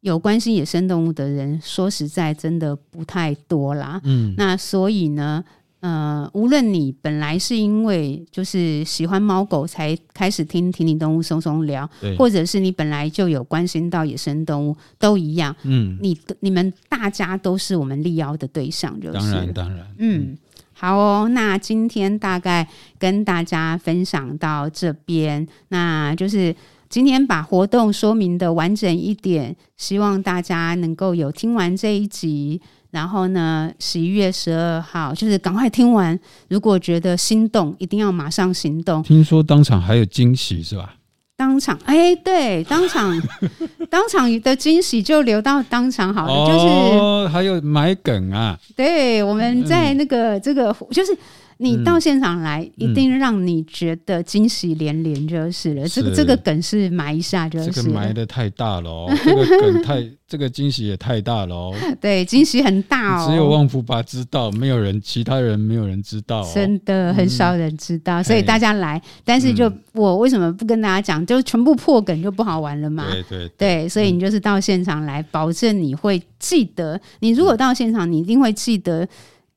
[0.00, 4.00] 有关心野生动物的人，说实在，真的不太多啦。
[4.04, 5.42] 嗯，那所以呢，
[5.80, 15.54] 呃，无论你本来是因为就是喜欢猫狗才开始听挺挺动物松松聊，对或者是你本来就有关心到野生动物，都一样。
[15.64, 19.86] 嗯，你你们大家都是我们力邀的对象，就是当然当然。
[19.98, 20.38] 嗯，嗯
[20.72, 22.68] 好哦，那今天大概
[22.98, 26.54] 跟大家分享到这边，那就是。
[26.88, 32.60] 今天把活动说明的完整一点，希望大家能够有听完这一集，
[32.90, 36.18] 然后呢，十一月十二号就是赶快听完，
[36.48, 39.02] 如果觉得心动，一定要马上行动。
[39.02, 40.94] 听说当场还有惊喜是吧？
[41.36, 43.20] 当场哎，对，当场
[43.90, 48.58] 当场的惊喜就留到当场好了，哦、就是还有买梗啊。
[48.74, 51.16] 对，我们在那个、嗯、这个就是。
[51.58, 55.88] 你到现场来，嗯、一定让你觉得惊喜连连就是了。
[55.88, 57.70] 是这个这个梗是埋一下就是。
[57.70, 61.74] 这个埋的太大了哦，这个梗太， 这个惊喜也太大了哦。
[62.00, 63.30] 对，惊喜很大哦。
[63.30, 66.52] 只有旺福爸知道，没有人，其他人没有人知道、哦。
[66.54, 69.00] 真的很少人知道，嗯、所以大家来。
[69.24, 71.24] 但是就我为什么不跟大家讲？
[71.24, 73.06] 就全部破梗就不好玩了嘛。
[73.10, 77.00] 对对对，对，所以你就是到现场来，保证你会记得。
[77.20, 79.08] 你如果到现场，你一定会记得。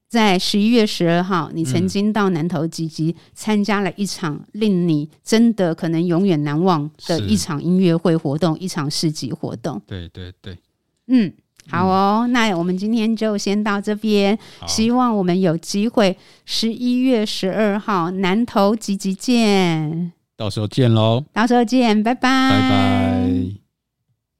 [0.09, 9.79] 在十一月十二号，你曾经到南投集集参加了一场令你真的可能永远难忘的一场音乐会活动，一场市集活动。
[9.85, 10.57] 对对对，
[11.09, 11.31] 嗯，
[11.69, 14.35] 好哦，嗯、那我们今天就先到这边，
[14.65, 23.08] 希望我们有机会十一月十二号南投集集见，到时候见喽，到时候见，拜拜，拜拜。